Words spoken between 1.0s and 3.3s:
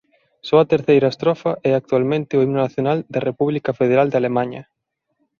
estrofa é actualmente o himno nacional da